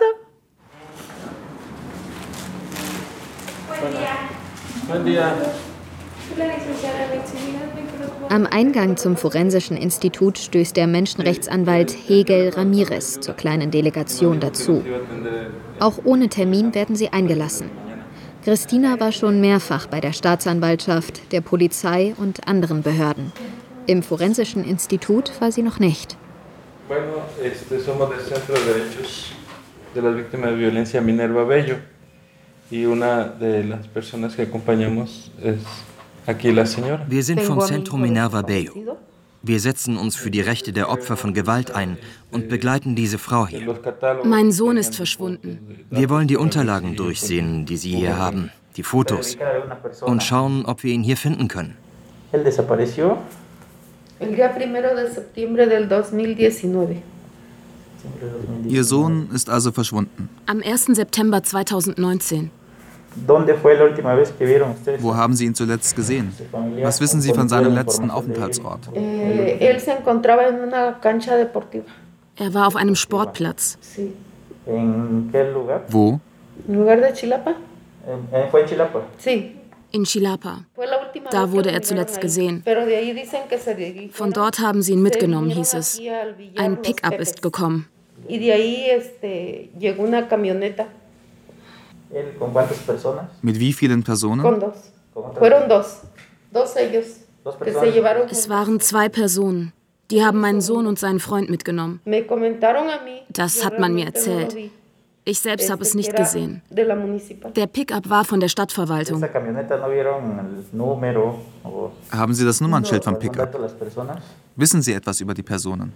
Am 8.30 8.46
Eingang 8.46 8.98
zum 8.98 9.18
Forensischen 9.18 9.76
Institut 9.76 10.38
stößt 10.38 10.78
der 10.78 10.88
Menschenrechtsanwalt 10.88 11.92
Hegel 11.92 12.50
Ramirez 12.50 13.20
zur 13.20 13.34
kleinen 13.34 13.72
Delegation 13.72 14.40
dazu. 14.40 14.84
Auch 15.80 16.00
ohne 16.04 16.30
Termin 16.30 16.74
werden 16.74 16.96
sie 16.96 17.10
eingelassen. 17.10 17.70
Christina 18.44 19.00
war 19.00 19.12
schon 19.12 19.42
mehrfach 19.42 19.88
bei 19.88 20.00
der 20.00 20.14
Staatsanwaltschaft, 20.14 21.32
der 21.32 21.42
Polizei 21.42 22.16
und 22.18 22.48
anderen 22.48 22.82
Behörden. 22.82 23.32
Im 23.86 24.02
Forensischen 24.02 24.64
Institut 24.64 25.32
war 25.40 25.52
sie 25.52 25.62
noch 25.62 25.80
nicht. 25.80 26.18
Bueno, 26.88 27.24
este, 27.42 27.80
somos 27.80 28.10
del 28.10 28.20
Centro 28.20 28.54
de 28.54 28.66
Derechos 28.66 29.34
de 29.94 30.02
las 30.02 30.16
Víctimas 30.16 30.52
de 30.52 30.58
Violencia 30.58 31.02
Minerva 31.02 31.44
Bello 31.44 31.76
y 32.72 32.86
una 32.86 33.26
de 33.26 33.64
las 33.64 33.88
personas 33.88 34.36
que 34.36 34.44
acompañamos 34.44 35.32
es 35.44 35.60
aquí 36.26 36.52
la 36.52 36.66
señora. 36.66 37.06
Wir 37.10 37.24
sind 37.24 37.42
vom 37.42 37.60
Zentrum 37.60 38.02
Minerva 38.02 38.42
Bello. 38.42 38.74
Wir 39.44 39.60
setzen 39.60 39.98
uns 39.98 40.16
für 40.16 40.30
die 40.30 40.42
Rechte 40.42 40.72
der 40.72 40.90
Opfer 40.90 41.18
von 41.18 41.34
Gewalt 41.34 41.72
ein 41.72 41.98
und 42.32 42.48
begleiten 42.48 42.96
diese 42.96 43.18
Frau 43.18 43.48
hier. 43.48 43.76
Mein 44.24 44.52
Sohn 44.52 44.78
ist 44.78 44.96
verschwunden. 44.96 45.86
Wir 45.90 46.10
wollen 46.10 46.28
die 46.28 46.38
Unterlagen 46.38 46.96
durchsehen, 46.96 47.66
die 47.66 47.78
Sie 47.78 47.96
hier 47.96 48.18
haben. 48.18 48.52
die 48.78 48.84
Fotos 48.84 49.38
und 50.02 50.24
schauen, 50.24 50.66
ob 50.66 50.84
wir 50.84 50.94
ihn 50.94 51.04
hier 51.04 51.18
finden 51.18 51.48
können. 51.48 51.76
Ihr 58.68 58.84
Sohn 58.84 59.30
ist 59.34 59.50
also 59.50 59.72
verschwunden. 59.72 60.30
Am 60.46 60.62
1. 60.64 60.86
September 60.86 61.44
2019. 61.44 62.52
Wo 65.00 65.16
haben 65.16 65.34
Sie 65.34 65.46
ihn 65.46 65.56
zuletzt 65.56 65.96
gesehen? 65.96 66.32
Was 66.82 67.02
wissen 67.02 67.22
Sie 67.22 67.34
von 67.34 67.50
seinem 67.50 67.76
letzten 67.76 68.10
Aufenthaltsort? 68.10 68.90
Eh, 68.96 69.58
er 72.36 72.54
war 72.54 72.68
auf 72.68 72.76
einem 72.76 72.96
Sportplatz. 72.96 73.78
Wo? 75.90 76.20
In 79.92 80.04
Chilapa. 80.06 80.62
Da 81.32 81.52
wurde 81.52 81.72
er 81.72 81.82
zuletzt 81.82 82.22
gesehen. 82.22 82.64
Von 84.14 84.32
dort 84.32 84.60
haben 84.60 84.82
sie 84.82 84.94
ihn 84.94 85.02
mitgenommen, 85.02 85.50
hieß 85.50 85.74
es. 85.74 86.02
Ein 86.56 86.82
Pickup 86.82 87.20
ist 87.20 87.42
gekommen. 87.42 87.88
Mit 93.42 93.60
wie 93.60 93.74
vielen 93.74 94.04
Personen? 94.04 94.46
Es 98.30 98.50
waren 98.50 98.80
zwei 98.80 99.10
Personen. 99.10 99.74
Die 100.12 100.24
haben 100.24 100.40
meinen 100.42 100.62
Sohn 100.62 100.88
und 100.88 101.00
seinen 101.00 101.20
Freund 101.20 101.50
mitgenommen. 101.50 102.02
Das 103.30 103.66
hat 103.66 103.80
man 103.80 103.94
mir 103.94 104.06
erzählt. 104.06 104.56
Ich 105.24 105.40
selbst 105.40 105.70
habe 105.70 105.84
es 105.84 105.94
nicht 105.94 106.16
gesehen. 106.16 106.62
Der 107.56 107.68
Pickup 107.68 108.10
war 108.10 108.26
von 108.26 108.40
der 108.40 108.48
Stadtverwaltung. 108.48 109.24
Haben 112.12 112.34
Sie 112.34 112.46
das 112.46 112.60
Nummernschild 112.60 113.04
vom 113.04 113.20
Pickup? 113.20 113.56
Wissen 114.56 114.82
Sie 114.82 114.94
etwas 114.94 115.22
über 115.22 115.34
die 115.34 115.44
Personen? 115.44 115.94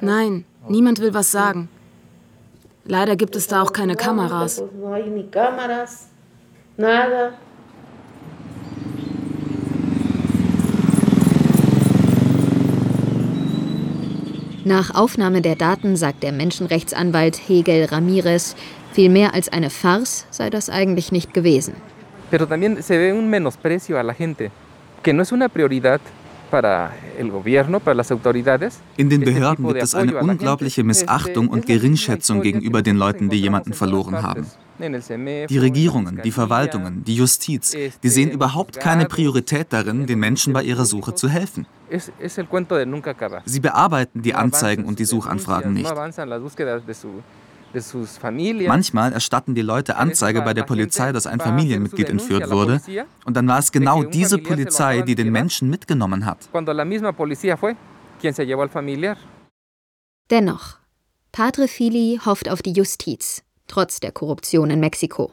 Nein, 0.00 0.44
niemand 0.68 1.00
will 1.00 1.14
was 1.14 1.30
sagen. 1.30 1.68
Leider 2.84 3.16
gibt 3.16 3.36
es 3.36 3.46
da 3.46 3.62
auch 3.62 3.72
keine 3.72 3.94
Kameras. 3.96 4.62
Nach 14.64 14.94
Aufnahme 14.94 15.42
der 15.42 15.56
Daten 15.56 15.96
sagt 15.96 16.22
der 16.22 16.32
Menschenrechtsanwalt 16.32 17.36
Hegel 17.48 17.84
Ramirez, 17.86 18.54
viel 18.92 19.08
mehr 19.10 19.34
als 19.34 19.48
eine 19.48 19.70
Farce 19.70 20.26
sei 20.30 20.50
das 20.50 20.70
eigentlich 20.70 21.10
nicht 21.12 21.34
gewesen. 21.34 21.74
Pero 22.30 22.46
también 22.46 22.82
se 22.82 22.96
ve 22.98 23.12
un 23.12 23.28
menosprecio 23.28 23.98
a 23.98 24.02
la 24.02 24.14
gente, 24.14 24.50
que 25.02 25.12
no 25.12 25.22
es 25.22 25.32
una 25.32 25.48
prioridad 25.48 26.00
in 28.96 29.08
den 29.08 29.20
Behörden 29.20 29.66
gibt 29.66 29.82
es 29.82 29.94
eine 29.94 30.18
unglaubliche 30.18 30.84
Missachtung 30.84 31.48
und 31.48 31.66
Geringschätzung 31.66 32.42
gegenüber 32.42 32.82
den 32.82 32.96
Leuten, 32.96 33.28
die 33.30 33.40
jemanden 33.40 33.72
verloren 33.72 34.22
haben. 34.22 34.46
Die 34.78 35.58
Regierungen, 35.58 36.20
die 36.24 36.30
Verwaltungen, 36.30 37.04
die 37.04 37.14
Justiz, 37.14 37.76
die 38.02 38.08
sehen 38.08 38.30
überhaupt 38.30 38.80
keine 38.80 39.06
Priorität 39.06 39.68
darin, 39.70 40.06
den 40.06 40.18
Menschen 40.18 40.52
bei 40.52 40.62
ihrer 40.62 40.84
Suche 40.84 41.14
zu 41.14 41.28
helfen. 41.28 41.66
Sie 43.44 43.60
bearbeiten 43.60 44.22
die 44.22 44.34
Anzeigen 44.34 44.84
und 44.84 44.98
die 44.98 45.04
Suchanfragen 45.04 45.72
nicht. 45.72 45.92
Manchmal 48.66 49.12
erstatten 49.12 49.54
die 49.54 49.62
Leute 49.62 49.96
Anzeige 49.96 50.42
bei 50.42 50.54
der 50.54 50.64
Polizei, 50.64 51.12
dass 51.12 51.26
ein 51.26 51.40
Familienmitglied 51.40 52.08
entführt 52.08 52.50
wurde. 52.50 52.80
Und 53.24 53.36
dann 53.36 53.48
war 53.48 53.58
es 53.58 53.72
genau 53.72 54.02
diese 54.02 54.38
Polizei, 54.38 55.02
die 55.02 55.14
den 55.14 55.30
Menschen 55.30 55.70
mitgenommen 55.70 56.26
hat. 56.26 56.48
Dennoch, 60.30 60.78
Padre 61.32 61.68
Fili 61.68 62.20
hofft 62.24 62.48
auf 62.48 62.62
die 62.62 62.72
Justiz, 62.72 63.42
trotz 63.66 64.00
der 64.00 64.12
Korruption 64.12 64.70
in 64.70 64.80
Mexiko. 64.80 65.32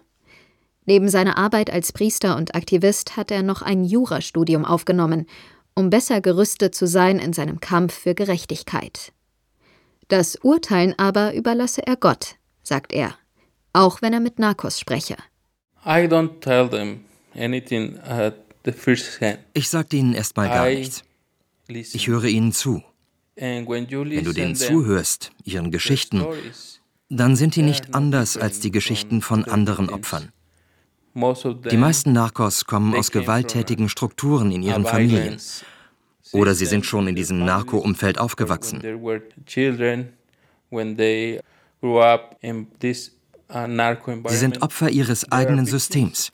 Neben 0.86 1.10
seiner 1.10 1.38
Arbeit 1.38 1.72
als 1.72 1.92
Priester 1.92 2.36
und 2.36 2.56
Aktivist 2.56 3.16
hat 3.16 3.32
er 3.32 3.44
noch 3.44 3.62
ein 3.62 3.84
Jurastudium 3.84 4.66
aufgenommen, 4.66 5.28
um 5.76 5.90
besser 5.90 6.20
gerüstet 6.20 6.74
zu 6.74 6.88
sein 6.88 7.20
in 7.20 7.32
seinem 7.32 7.60
Kampf 7.60 7.94
für 7.94 8.16
Gerechtigkeit. 8.16 9.14
Das 10.10 10.38
Urteilen 10.42 10.96
aber 10.98 11.36
überlasse 11.36 11.86
er 11.86 11.96
Gott, 11.96 12.36
sagt 12.64 12.94
er, 12.94 13.16
auch 13.74 14.02
wenn 14.02 14.12
er 14.12 14.20
mit 14.20 14.40
Narcos 14.40 14.80
spreche. 14.80 15.16
Ich 19.54 19.70
sage 19.70 19.98
ihnen 19.98 20.14
erstmal 20.16 20.50
gar 20.50 20.66
nichts. 20.68 21.04
Ich 21.68 22.08
höre 22.08 22.26
ihnen 22.26 22.52
zu. 22.52 22.84
Wenn 23.36 23.88
du 23.88 24.34
denen 24.34 24.56
zuhörst, 24.56 25.32
ihren 25.44 25.70
Geschichten, 25.70 26.26
dann 27.10 27.36
sind 27.36 27.56
die 27.56 27.62
nicht 27.62 27.94
anders 27.94 28.36
als 28.36 28.60
die 28.60 28.72
Geschichten 28.72 29.22
von 29.22 29.46
anderen 29.46 29.90
Opfern. 29.92 30.32
Die 31.14 31.78
meisten 31.78 32.14
Narcos 32.14 32.66
kommen 32.66 32.96
aus 32.96 33.12
gewalttätigen 33.12 33.90
Strukturen 33.90 34.52
in 34.52 34.64
ihren 34.64 34.86
Familien 34.86 35.40
oder 36.32 36.54
sie 36.54 36.66
sind 36.66 36.86
schon 36.86 37.08
in 37.08 37.16
diesem 37.16 37.44
Narco-Umfeld 37.46 38.20
aufgewachsen. 38.20 38.82
Sie 44.28 44.38
sind 44.38 44.62
Opfer 44.62 44.90
ihres 44.90 45.32
eigenen 45.32 45.66
Systems. 45.66 46.32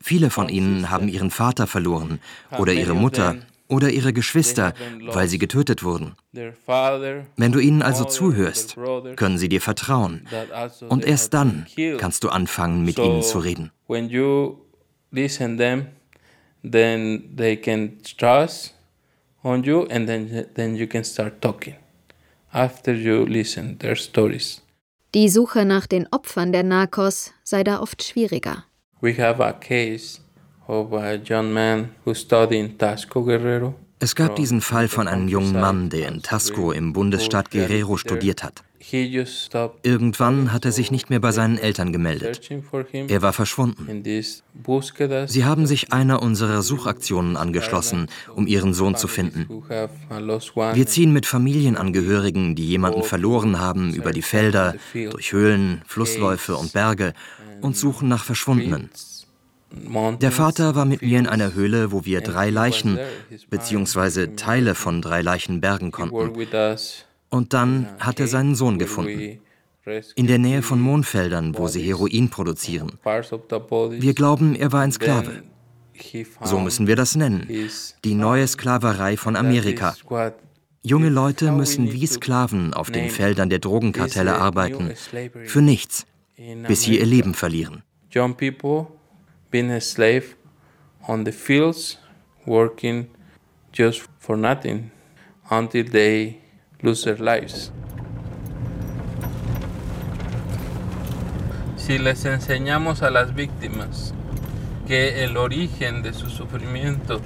Viele 0.00 0.30
von 0.30 0.48
ihnen 0.48 0.90
haben 0.90 1.08
ihren 1.08 1.30
Vater 1.30 1.66
verloren 1.66 2.20
oder 2.58 2.72
ihre 2.72 2.94
Mutter 2.94 3.36
oder 3.68 3.90
ihre 3.90 4.12
Geschwister, 4.12 4.74
weil 5.06 5.28
sie 5.28 5.38
getötet 5.38 5.84
wurden. 5.84 6.16
Wenn 6.32 7.52
du 7.52 7.60
ihnen 7.60 7.82
also 7.82 8.04
zuhörst, 8.04 8.76
können 9.16 9.38
sie 9.38 9.48
dir 9.48 9.60
vertrauen. 9.60 10.26
Also 10.52 10.86
Und 10.86 11.04
erst 11.04 11.34
dann 11.34 11.66
kannst 11.98 12.24
du 12.24 12.28
anfangen, 12.30 12.84
mit 12.84 12.98
ihnen 12.98 13.22
zu 13.22 13.38
reden. 13.38 13.70
then 16.66 17.30
they 17.36 17.56
can 17.56 17.98
trust 18.16 18.72
on 19.44 19.62
you 19.62 19.86
and 19.90 20.08
then, 20.08 20.46
then 20.54 20.74
you 20.74 20.86
can 20.86 21.04
start 21.04 21.40
talking 21.40 21.76
after 22.52 22.92
you 22.92 23.24
listen 23.26 23.78
their 23.78 23.96
stories. 23.96 24.62
Die 25.14 25.28
Suche 25.28 25.64
nach 25.64 25.86
den 25.86 26.08
Opfern 26.10 26.52
der 26.52 26.64
Narcos 26.64 27.32
sei 27.44 27.62
da 27.62 27.80
oft 27.80 28.02
schwieriger. 28.02 28.64
We 29.00 29.16
have 29.16 29.40
a 29.44 29.52
case 29.52 30.20
of 30.66 30.92
a 30.92 31.14
young 31.14 31.52
man 31.52 31.90
who 32.04 32.14
studied 32.14 32.58
in 32.58 32.78
Tasco 32.78 33.22
Guerrero. 33.22 33.74
Es 34.00 34.14
gab 34.14 34.34
diesen 34.36 34.60
Fall 34.60 34.88
von 34.88 35.06
einem 35.08 35.28
jungen 35.28 35.52
Mann, 35.52 35.88
der 35.88 36.08
in 36.08 36.22
Tasco 36.22 36.72
im 36.72 36.92
Bundesstaat 36.92 37.50
Guerrero 37.50 37.96
studiert 37.96 38.42
hat. 38.42 38.64
Irgendwann 39.82 40.52
hat 40.52 40.64
er 40.64 40.72
sich 40.72 40.90
nicht 40.90 41.10
mehr 41.10 41.20
bei 41.20 41.32
seinen 41.32 41.58
Eltern 41.58 41.92
gemeldet. 41.92 42.48
Er 43.08 43.22
war 43.22 43.32
verschwunden. 43.32 44.02
Sie 45.26 45.44
haben 45.44 45.66
sich 45.66 45.92
einer 45.92 46.22
unserer 46.22 46.62
Suchaktionen 46.62 47.36
angeschlossen, 47.36 48.08
um 48.34 48.46
ihren 48.46 48.74
Sohn 48.74 48.96
zu 48.96 49.08
finden. 49.08 49.48
Wir 50.74 50.86
ziehen 50.86 51.12
mit 51.12 51.26
Familienangehörigen, 51.26 52.54
die 52.54 52.66
jemanden 52.66 53.02
verloren 53.02 53.58
haben, 53.58 53.94
über 53.94 54.12
die 54.12 54.22
Felder, 54.22 54.74
durch 54.92 55.32
Höhlen, 55.32 55.82
Flussläufe 55.86 56.56
und 56.56 56.72
Berge 56.72 57.14
und 57.60 57.76
suchen 57.76 58.08
nach 58.08 58.24
Verschwundenen. 58.24 58.90
Der 60.20 60.30
Vater 60.30 60.74
war 60.74 60.84
mit 60.84 61.02
mir 61.02 61.18
in 61.18 61.26
einer 61.26 61.54
Höhle, 61.54 61.90
wo 61.90 62.04
wir 62.04 62.20
drei 62.20 62.50
Leichen 62.50 62.98
bzw. 63.50 64.36
Teile 64.36 64.74
von 64.74 65.02
drei 65.02 65.20
Leichen 65.22 65.60
bergen 65.60 65.90
konnten. 65.90 66.32
Und 67.34 67.52
dann 67.52 67.88
hat 67.98 68.20
er 68.20 68.28
seinen 68.28 68.54
Sohn 68.54 68.78
gefunden. 68.78 69.40
In 70.14 70.28
der 70.28 70.38
Nähe 70.38 70.62
von 70.62 70.80
Mondfeldern, 70.80 71.58
wo 71.58 71.66
sie 71.66 71.82
Heroin 71.82 72.30
produzieren. 72.30 72.92
Wir 73.02 74.14
glauben, 74.14 74.54
er 74.54 74.70
war 74.70 74.82
ein 74.82 74.92
Sklave. 74.92 75.42
So 76.44 76.60
müssen 76.60 76.86
wir 76.86 76.94
das 76.94 77.16
nennen. 77.16 77.48
Die 78.04 78.14
neue 78.14 78.46
Sklaverei 78.46 79.16
von 79.16 79.34
Amerika. 79.34 79.96
Junge 80.82 81.08
Leute 81.08 81.50
müssen 81.50 81.92
wie 81.92 82.06
Sklaven 82.06 82.72
auf 82.72 82.92
den 82.92 83.10
Feldern 83.10 83.50
der 83.50 83.58
Drogenkartelle 83.58 84.36
arbeiten. 84.36 84.92
Für 85.44 85.60
nichts. 85.60 86.06
Bis 86.68 86.82
sie 86.82 87.00
ihr 87.00 87.06
Leben 87.06 87.34
verlieren. 87.34 87.82
Young 88.14 88.36
people 88.36 88.86
being 89.50 89.72
a 89.72 89.80
slave 89.80 90.36
on 91.08 91.26
the 91.26 91.32
fields, 91.32 91.98
working 92.46 93.08
just 93.72 94.02
for 94.20 94.36
nothing 94.36 94.92
until 95.50 95.84
they 95.84 96.43
lose 96.84 97.02
their 97.02 97.18
lives. 97.18 97.72
Si 101.76 101.98
les 101.98 102.24
enseñamos 102.24 103.02
a 103.02 103.10
las 103.10 103.34
víctimas 103.34 104.14
que 104.86 105.24
el 105.24 105.36
origen 105.36 106.02
de 106.02 106.12
su 106.12 106.28
sufrimiento 106.28 107.20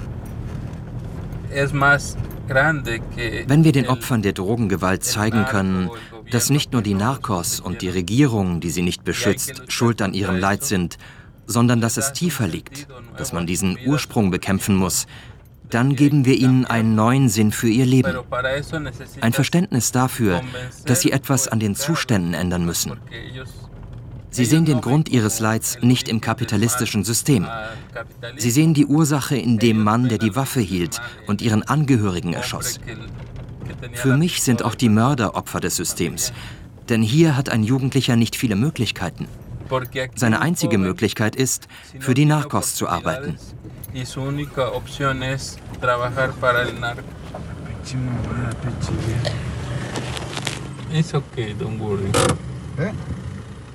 es 1.53 1.73
más 1.73 2.17
Wenn 2.49 3.63
wir 3.63 3.71
den 3.73 3.87
Opfern 3.87 4.23
der 4.23 4.33
Drogengewalt 4.33 5.03
zeigen 5.03 5.45
können, 5.45 5.91
dass 6.31 6.49
nicht 6.49 6.73
nur 6.73 6.81
die 6.81 6.95
Narcos 6.95 7.59
und 7.59 7.83
die 7.83 7.89
Regierung, 7.89 8.59
die 8.59 8.71
sie 8.71 8.81
nicht 8.81 9.03
beschützt, 9.03 9.71
schuld 9.71 10.01
an 10.01 10.15
ihrem 10.15 10.37
Leid 10.37 10.63
sind, 10.63 10.97
sondern 11.45 11.79
dass 11.79 11.97
es 11.97 12.11
tiefer 12.11 12.47
liegt, 12.47 12.87
dass 13.17 13.33
man 13.33 13.45
diesen 13.45 13.77
Ursprung 13.85 14.31
bekämpfen 14.31 14.75
muss, 14.75 15.05
dann 15.69 15.95
geben 15.95 16.25
wir 16.25 16.35
ihnen 16.35 16.65
einen 16.65 16.95
neuen 16.95 17.29
Sinn 17.29 17.51
für 17.51 17.69
ihr 17.69 17.85
Leben. 17.85 18.17
Ein 19.21 19.33
Verständnis 19.33 19.91
dafür, 19.91 20.41
dass 20.85 21.01
sie 21.01 21.11
etwas 21.11 21.47
an 21.47 21.59
den 21.59 21.75
Zuständen 21.75 22.33
ändern 22.33 22.65
müssen. 22.65 22.93
Sie 24.31 24.45
sehen 24.45 24.65
den 24.65 24.81
Grund 24.81 25.09
ihres 25.09 25.39
Leids 25.39 25.79
nicht 25.81 26.07
im 26.07 26.21
kapitalistischen 26.21 27.03
System. 27.03 27.47
Sie 28.37 28.51
sehen 28.51 28.73
die 28.73 28.85
Ursache 28.85 29.35
in 29.37 29.57
dem 29.57 29.83
Mann, 29.83 30.07
der 30.07 30.19
die 30.19 30.35
Waffe 30.35 30.59
hielt 30.59 31.01
und 31.27 31.41
ihren 31.41 31.63
Angehörigen 31.63 32.33
erschoss. 32.33 32.79
Für 33.93 34.17
mich 34.17 34.43
sind 34.43 34.63
auch 34.63 34.75
die 34.75 34.89
Mörder 34.89 35.35
Opfer 35.35 35.59
des 35.59 35.75
Systems, 35.75 36.33
denn 36.89 37.01
hier 37.01 37.35
hat 37.35 37.49
ein 37.49 37.63
Jugendlicher 37.63 38.15
nicht 38.15 38.35
viele 38.35 38.55
Möglichkeiten. 38.55 39.27
Seine 40.15 40.41
einzige 40.41 40.77
Möglichkeit 40.77 41.35
ist, 41.35 41.67
für 41.99 42.13
die 42.13 42.25
Narcos 42.25 42.75
zu 42.75 42.87
arbeiten. 42.87 43.37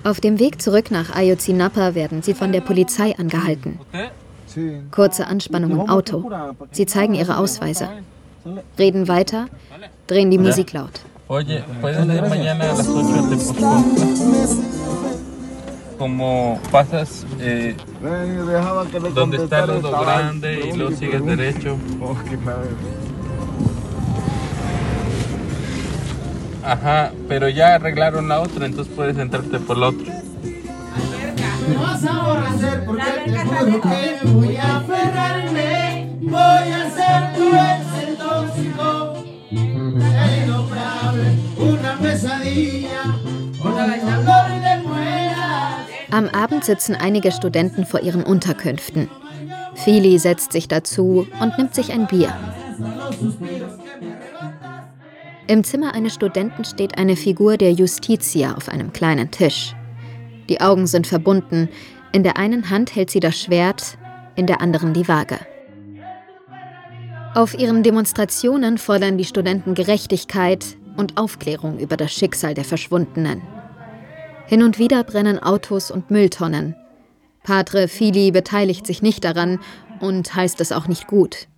Auf 0.04 0.20
dem 0.20 0.38
Weg 0.38 0.62
zurück 0.62 0.90
nach 0.90 1.14
Ayotzinapa 1.14 1.94
werden 1.94 2.22
sie 2.22 2.34
von 2.34 2.52
der 2.52 2.60
Polizei 2.60 3.16
angehalten. 3.16 3.80
Kurze 4.90 5.26
Anspannung 5.26 5.72
im 5.72 5.90
Auto. 5.90 6.30
Sie 6.70 6.86
zeigen 6.86 7.14
ihre 7.14 7.38
Ausweise, 7.38 7.88
reden 8.78 9.08
weiter, 9.08 9.46
drehen 10.06 10.30
die 10.30 10.38
Musik 10.38 10.72
laut. 10.72 11.00
Oye, 11.26 11.64
puedes 15.94 15.94
ir 15.94 15.94
mañana 15.94 15.94
a 15.94 15.94
las 15.94 15.94
8 15.94 15.94
te 15.94 15.96
como 15.98 16.60
pasas 16.70 17.26
eh, 17.40 17.76
donde 19.14 19.36
está 19.38 19.60
el 19.60 19.66
lodo 19.66 20.00
grande 20.00 20.68
y 20.68 20.76
luego 20.76 20.96
sigues 20.96 21.24
derecho. 21.24 21.76
Ajá, 26.64 27.12
pero 27.28 27.48
ya 27.48 27.74
arreglaron 27.74 28.28
la 28.28 28.40
otra, 28.40 28.66
entonces 28.66 28.92
puedes 28.94 29.18
entrarte 29.18 29.58
por 29.60 29.76
la 29.76 29.88
otra. 29.88 30.22
vas 31.78 32.04
a 32.04 32.84
porque 32.86 33.02
te 33.26 33.38
juro 33.38 33.80
que 33.80 34.18
voy 34.28 34.56
a 34.56 34.76
aferrarme, 34.76 36.16
voy 36.22 36.72
a 36.72 36.90
ser 36.90 37.34
tu 37.36 37.48
ex 37.54 38.18
tóxico, 38.18 39.24
una 41.58 41.98
pesadilla, 41.98 43.02
una 43.62 43.86
muelas. 43.86 44.63
Am 46.14 46.28
Abend 46.28 46.64
sitzen 46.64 46.94
einige 46.94 47.32
Studenten 47.32 47.84
vor 47.84 47.98
ihren 47.98 48.22
Unterkünften. 48.22 49.10
Fili 49.74 50.16
setzt 50.20 50.52
sich 50.52 50.68
dazu 50.68 51.26
und 51.40 51.58
nimmt 51.58 51.74
sich 51.74 51.90
ein 51.90 52.06
Bier. 52.06 52.32
Im 55.48 55.64
Zimmer 55.64 55.92
eines 55.92 56.14
Studenten 56.14 56.64
steht 56.64 56.98
eine 56.98 57.16
Figur 57.16 57.56
der 57.56 57.72
Justitia 57.72 58.54
auf 58.54 58.68
einem 58.68 58.92
kleinen 58.92 59.32
Tisch. 59.32 59.74
Die 60.48 60.60
Augen 60.60 60.86
sind 60.86 61.08
verbunden, 61.08 61.68
in 62.12 62.22
der 62.22 62.36
einen 62.36 62.70
Hand 62.70 62.94
hält 62.94 63.10
sie 63.10 63.18
das 63.18 63.36
Schwert, 63.36 63.98
in 64.36 64.46
der 64.46 64.60
anderen 64.60 64.92
die 64.92 65.08
Waage. 65.08 65.40
Auf 67.34 67.58
ihren 67.58 67.82
Demonstrationen 67.82 68.78
fordern 68.78 69.18
die 69.18 69.24
Studenten 69.24 69.74
Gerechtigkeit 69.74 70.64
und 70.96 71.16
Aufklärung 71.16 71.80
über 71.80 71.96
das 71.96 72.12
Schicksal 72.12 72.54
der 72.54 72.64
Verschwundenen. 72.64 73.42
Hin 74.46 74.62
und 74.62 74.78
wieder 74.78 75.04
brennen 75.04 75.38
Autos 75.38 75.90
und 75.90 76.10
Mülltonnen. 76.10 76.76
Padre 77.42 77.88
Fili 77.88 78.30
beteiligt 78.30 78.86
sich 78.86 79.02
nicht 79.02 79.24
daran 79.24 79.58
und 80.00 80.34
heißt 80.34 80.60
es 80.60 80.72
auch 80.72 80.86
nicht 80.86 81.06
gut. 81.06 81.48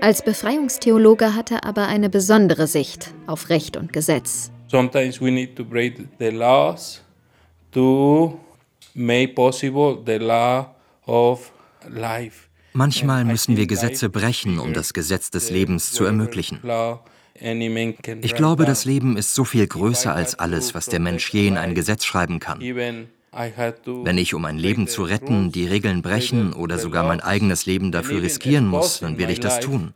Als 0.00 0.22
Befreiungstheologe 0.22 1.34
hat 1.34 1.50
er 1.50 1.64
aber 1.64 1.86
eine 1.86 2.10
besondere 2.10 2.66
Sicht 2.66 3.14
auf 3.26 3.48
Recht 3.48 3.76
und 3.76 3.92
Gesetz. 3.92 4.50
Sometimes 4.68 5.20
we 5.20 5.30
need 5.30 5.56
to 5.56 5.64
break 5.64 5.96
the 6.18 6.30
laws 6.30 7.02
to 7.72 8.38
make 8.94 9.34
possible 9.34 9.98
the 10.04 10.16
law 10.16 10.74
of 11.06 11.52
life. 11.88 12.48
Manchmal 12.72 13.24
müssen 13.24 13.56
wir 13.56 13.66
Gesetze 13.66 14.08
brechen, 14.08 14.58
um 14.58 14.72
das 14.72 14.94
Gesetz 14.94 15.30
des 15.30 15.50
Lebens 15.50 15.92
zu 15.92 16.04
ermöglichen. 16.04 16.60
Ich 17.40 18.34
glaube, 18.34 18.64
das 18.64 18.84
Leben 18.84 19.16
ist 19.16 19.34
so 19.34 19.44
viel 19.44 19.66
größer 19.66 20.14
als 20.14 20.38
alles, 20.38 20.74
was 20.74 20.86
der 20.86 21.00
Mensch 21.00 21.30
je 21.30 21.48
in 21.48 21.56
ein 21.56 21.74
Gesetz 21.74 22.04
schreiben 22.04 22.38
kann. 22.38 22.60
Wenn 22.60 24.18
ich, 24.18 24.34
um 24.34 24.44
ein 24.44 24.58
Leben 24.58 24.86
zu 24.86 25.02
retten, 25.02 25.50
die 25.50 25.66
Regeln 25.66 26.02
brechen 26.02 26.52
oder 26.52 26.78
sogar 26.78 27.04
mein 27.04 27.20
eigenes 27.20 27.66
Leben 27.66 27.90
dafür 27.90 28.22
riskieren 28.22 28.68
muss, 28.68 29.00
dann 29.00 29.18
werde 29.18 29.32
ich 29.32 29.40
das 29.40 29.58
tun. 29.58 29.94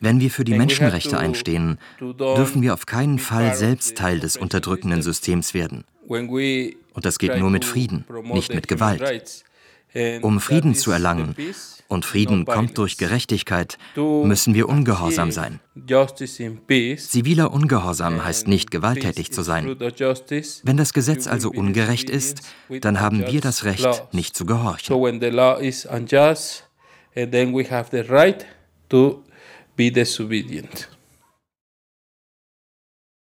Wenn 0.00 0.20
wir 0.20 0.30
für 0.30 0.44
die 0.44 0.54
Menschenrechte 0.54 1.18
einstehen, 1.18 1.78
dürfen 2.00 2.62
wir 2.62 2.72
auf 2.72 2.86
keinen 2.86 3.18
Fall 3.18 3.54
selbst 3.54 3.98
Teil 3.98 4.20
des 4.20 4.38
unterdrückenden 4.38 5.02
Systems 5.02 5.52
werden. 5.52 5.84
Und 6.08 7.04
das 7.04 7.18
geht 7.18 7.36
nur 7.36 7.50
mit 7.50 7.66
Frieden, 7.66 8.06
nicht 8.32 8.54
mit 8.54 8.68
Gewalt. 8.68 9.44
Um 10.22 10.40
Frieden 10.40 10.74
zu 10.74 10.90
erlangen, 10.90 11.34
und 11.88 12.04
Frieden 12.04 12.44
kommt 12.44 12.76
durch 12.76 12.98
Gerechtigkeit, 12.98 13.78
müssen 13.96 14.54
wir 14.54 14.68
ungehorsam 14.68 15.32
sein. 15.32 15.60
Ziviler 16.96 17.52
Ungehorsam 17.52 18.24
heißt 18.24 18.46
nicht 18.46 18.70
gewalttätig 18.70 19.32
zu 19.32 19.42
sein. 19.42 19.76
Wenn 20.64 20.76
das 20.76 20.92
Gesetz 20.92 21.26
also 21.26 21.50
ungerecht 21.50 22.10
ist, 22.10 22.42
dann 22.80 23.00
haben 23.00 23.26
wir 23.26 23.40
das 23.40 23.64
Recht, 23.64 24.12
nicht 24.12 24.36
zu 24.36 24.44
gehorchen. 24.44 24.94
then 27.14 27.52
we 27.52 27.64
have 27.64 27.90
the 27.90 28.02
right 28.08 28.46
to 28.88 29.24
be 29.76 29.90
disobedient. 29.90 30.88